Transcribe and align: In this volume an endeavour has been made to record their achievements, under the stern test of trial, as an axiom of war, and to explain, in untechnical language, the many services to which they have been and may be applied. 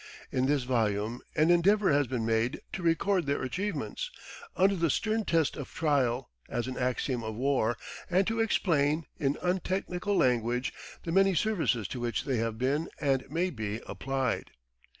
In 0.31 0.47
this 0.47 0.63
volume 0.63 1.21
an 1.35 1.51
endeavour 1.51 1.91
has 1.91 2.07
been 2.07 2.25
made 2.25 2.59
to 2.73 2.81
record 2.81 3.27
their 3.27 3.43
achievements, 3.43 4.09
under 4.57 4.75
the 4.75 4.89
stern 4.89 5.25
test 5.25 5.55
of 5.55 5.71
trial, 5.71 6.31
as 6.49 6.65
an 6.65 6.75
axiom 6.75 7.23
of 7.23 7.35
war, 7.35 7.77
and 8.09 8.25
to 8.25 8.39
explain, 8.39 9.05
in 9.19 9.37
untechnical 9.43 10.17
language, 10.17 10.73
the 11.03 11.11
many 11.11 11.35
services 11.35 11.87
to 11.89 11.99
which 11.99 12.23
they 12.23 12.37
have 12.37 12.57
been 12.57 12.89
and 12.99 13.29
may 13.29 13.51
be 13.51 13.79
applied. 13.85 14.49